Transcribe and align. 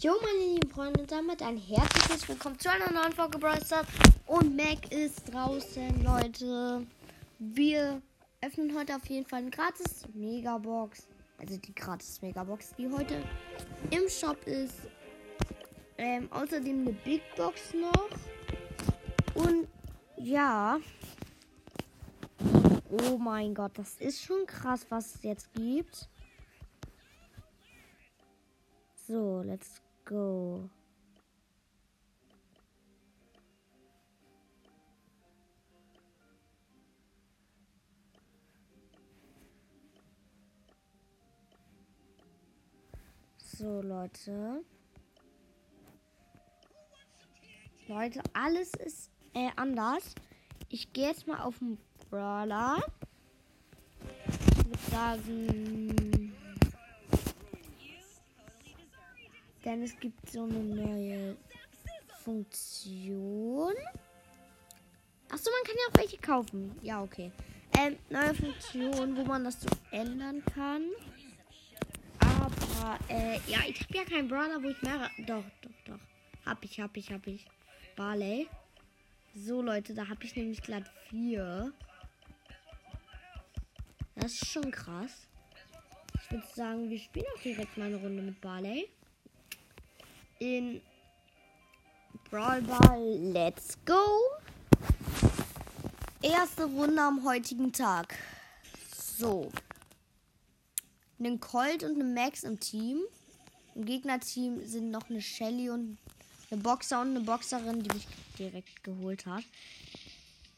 Jo, 0.00 0.12
meine 0.22 0.54
lieben 0.54 0.70
Freunde, 0.70 1.00
und 1.00 1.10
damit 1.10 1.42
ein 1.42 1.56
herzliches 1.56 2.28
Willkommen 2.28 2.56
zu 2.56 2.70
einer 2.70 2.88
neuen 2.92 3.12
Folge 3.12 3.36
Brawl. 3.36 3.58
Und 4.26 4.56
Mac 4.56 4.92
ist 4.92 5.24
draußen, 5.32 6.04
Leute. 6.04 6.86
Wir 7.40 8.00
öffnen 8.40 8.78
heute 8.78 8.94
auf 8.94 9.04
jeden 9.06 9.26
Fall 9.26 9.40
eine 9.40 9.50
gratis 9.50 10.06
Megabox. 10.14 11.08
Also 11.38 11.56
die 11.56 11.74
gratis 11.74 12.22
Megabox, 12.22 12.76
die 12.78 12.88
heute 12.88 13.24
im 13.90 14.08
Shop 14.08 14.38
ist. 14.46 14.76
Ähm, 15.96 16.30
außerdem 16.30 16.82
eine 16.82 16.92
Big 16.92 17.22
Box 17.34 17.74
noch. 17.74 18.10
Und 19.34 19.66
ja. 20.16 20.78
Oh 22.88 23.18
mein 23.18 23.52
Gott, 23.52 23.72
das 23.74 23.96
ist 23.96 24.22
schon 24.22 24.46
krass, 24.46 24.86
was 24.90 25.16
es 25.16 25.22
jetzt 25.24 25.52
gibt. 25.54 26.08
So, 29.08 29.42
let's 29.42 29.82
go. 30.08 30.68
So, 43.38 43.82
Leute. 43.82 44.64
Leute, 47.88 48.22
alles 48.32 48.72
ist 48.74 49.10
äh, 49.34 49.50
anders. 49.56 50.14
Ich 50.68 50.92
gehe 50.92 51.08
jetzt 51.08 51.26
mal 51.26 51.40
auf 51.40 51.58
den 51.58 51.78
Brawler. 52.08 52.82
Ich 54.28 54.64
würde 54.64 54.78
sagen. 54.90 55.87
Denn 59.68 59.82
es 59.82 60.00
gibt 60.00 60.30
so 60.30 60.44
eine 60.44 60.60
neue 60.60 61.36
Funktion. 62.24 63.74
Achso, 65.28 65.50
man 65.50 65.62
kann 65.66 65.76
ja 65.76 65.90
auch 65.90 65.98
welche 65.98 66.16
kaufen. 66.16 66.74
Ja, 66.80 67.02
okay. 67.02 67.30
Ähm, 67.78 67.98
neue 68.08 68.32
Funktion, 68.32 69.14
wo 69.14 69.24
man 69.24 69.44
das 69.44 69.60
so 69.60 69.68
ändern 69.90 70.42
kann. 70.54 70.84
Aber, 72.18 72.98
äh, 73.10 73.34
ja, 73.46 73.58
ich 73.68 73.82
habe 73.82 73.94
ja 73.94 74.04
keinen 74.04 74.26
Brawler, 74.26 74.62
wo 74.62 74.68
ich 74.68 74.80
mehrere. 74.80 75.10
Doch, 75.26 75.44
doch, 75.60 75.70
doch. 75.84 76.00
Hab 76.46 76.64
ich, 76.64 76.80
hab 76.80 76.96
ich, 76.96 77.12
hab 77.12 77.26
ich. 77.26 77.44
Barley. 77.94 78.48
So, 79.34 79.60
Leute, 79.60 79.92
da 79.92 80.08
habe 80.08 80.24
ich 80.24 80.34
nämlich 80.34 80.62
glatt 80.62 80.90
vier. 81.10 81.74
Das 84.14 84.32
ist 84.32 84.46
schon 84.46 84.70
krass. 84.70 85.28
Ich 86.22 86.30
würde 86.30 86.46
sagen, 86.54 86.88
wir 86.88 86.98
spielen 86.98 87.26
auch 87.36 87.42
direkt 87.42 87.76
mal 87.76 87.88
eine 87.88 87.96
Runde 87.96 88.22
mit 88.22 88.40
Barley. 88.40 88.88
In 90.40 90.80
Brawl 92.30 92.62
Ball. 92.62 93.18
Let's 93.32 93.76
go! 93.84 94.04
Erste 96.22 96.64
Runde 96.64 97.02
am 97.02 97.24
heutigen 97.24 97.72
Tag. 97.72 98.14
So. 99.18 99.50
Einen 101.18 101.40
Colt 101.40 101.82
und 101.82 101.94
eine 101.94 102.04
Max 102.04 102.44
im 102.44 102.60
Team. 102.60 103.00
Im 103.74 103.84
Gegnerteam 103.84 104.64
sind 104.64 104.92
noch 104.92 105.10
eine 105.10 105.20
Shelly 105.20 105.70
und 105.70 105.98
eine 106.50 106.60
Boxer 106.60 107.00
und 107.00 107.16
eine 107.16 107.20
Boxerin, 107.20 107.82
die 107.82 107.92
mich 107.92 108.06
direkt 108.38 108.84
geholt 108.84 109.26
hat. 109.26 109.42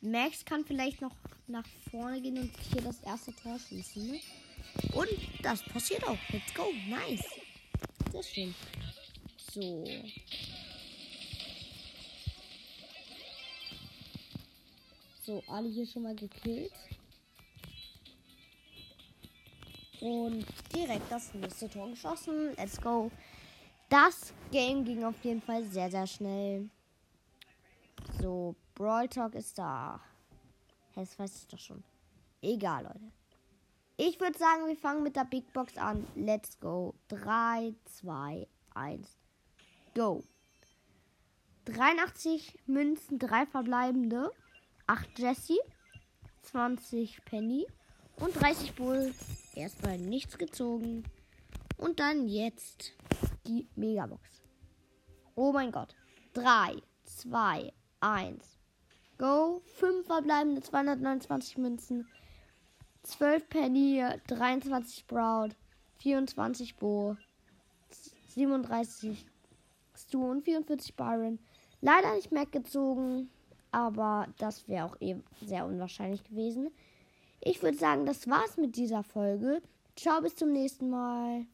Max 0.03 0.45
kann 0.45 0.64
vielleicht 0.67 1.01
noch 1.01 1.14
nach 1.47 1.64
vorne 1.91 2.20
gehen 2.20 2.39
und 2.39 2.51
hier 2.70 2.83
das 2.83 3.01
erste 3.01 3.34
Tor 3.34 3.58
schießen. 3.58 4.11
Ne? 4.11 4.20
Und 4.92 5.08
das 5.42 5.62
passiert 5.62 6.06
auch. 6.06 6.19
Let's 6.31 6.53
go. 6.55 6.67
Nice. 6.86 7.25
Sehr 8.12 8.23
schön. 8.23 8.55
So. 9.52 9.84
So, 15.24 15.42
alle 15.48 15.68
hier 15.68 15.86
schon 15.86 16.04
mal 16.04 16.14
gekillt. 16.14 16.72
Und 20.00 20.46
direkt 20.74 21.10
das 21.10 21.34
nächste 21.34 21.68
Tor 21.68 21.90
geschossen. 21.90 22.55
Let's 22.56 22.80
go. 22.80 23.10
Das 23.89 24.33
Game 24.52 24.84
ging 24.84 25.02
auf 25.02 25.22
jeden 25.24 25.42
Fall 25.42 25.64
sehr, 25.64 25.90
sehr 25.90 26.06
schnell. 26.06 26.70
So, 28.20 28.55
Brawl 28.77 29.08
Talk 29.08 29.34
ist 29.34 29.58
da. 29.58 30.00
Das 30.94 31.18
weiß 31.18 31.42
ich 31.42 31.48
doch 31.48 31.58
schon. 31.58 31.83
Egal, 32.40 32.84
Leute. 32.84 33.12
Ich 33.96 34.18
würde 34.20 34.39
sagen, 34.39 34.68
wir 34.68 34.77
fangen 34.77 35.02
mit 35.02 35.16
der 35.16 35.24
Big 35.24 35.52
Box 35.52 35.77
an. 35.77 36.06
Let's 36.14 36.58
go. 36.60 36.94
3, 37.08 37.74
2, 37.84 38.46
1. 38.74 39.20
Go. 39.95 40.23
83 41.67 42.58
Münzen, 42.67 43.18
3 43.18 43.46
verbleibende. 43.46 44.30
8 44.86 45.18
Jesse. 45.18 45.58
20 46.42 47.24
Penny. 47.24 47.67
Und 48.17 48.40
30 48.40 48.74
Bull. 48.74 49.14
Erstmal 49.55 49.98
nichts 49.98 50.39
gezogen. 50.39 51.05
Und 51.77 52.01
dann 52.01 52.28
jetzt 52.28 52.92
die 53.46 53.67
Megabox. 53.74 54.42
Oh 55.34 55.52
mein 55.52 55.73
Gott. 55.73 55.96
3, 56.34 56.77
2, 57.05 57.72
1. 58.01 58.58
Go. 59.18 59.62
5 59.77 60.07
verbleibende 60.07 60.62
229 60.62 61.58
Münzen. 61.58 62.08
12 63.02 63.48
Penny, 63.48 64.05
23 64.27 65.01
Sprout, 65.01 65.51
24 65.98 66.77
Bo, 66.77 67.17
37 68.28 69.27
Stu 70.02 70.30
und 70.30 70.42
44 70.42 70.96
Byron. 70.96 71.38
Leider 71.80 72.14
nicht 72.14 72.33
Mac 72.33 72.52
gezogen, 72.52 73.30
aber 73.72 74.27
das 74.38 74.68
wäre 74.68 74.86
auch 74.86 75.00
eben 75.00 75.24
sehr 75.44 75.66
unwahrscheinlich 75.66 76.22
gewesen. 76.24 76.70
Ich 77.40 77.62
würde 77.62 77.78
sagen, 77.78 78.06
das 78.06 78.28
war's 78.28 78.56
mit 78.56 78.77
dieser 78.77 79.02
Folge. 79.02 79.62
Ciao, 79.96 80.20
bis 80.20 80.36
zum 80.36 80.52
nächsten 80.52 80.90
Mal. 80.90 81.46